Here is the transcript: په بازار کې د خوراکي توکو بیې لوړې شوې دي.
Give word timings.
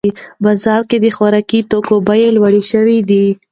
په 0.03 0.09
بازار 0.45 0.81
کې 0.89 0.97
د 1.01 1.05
خوراکي 1.15 1.59
توکو 1.71 1.95
بیې 2.07 2.27
لوړې 2.35 2.61
شوې 2.71 2.97
دي. 3.09 3.25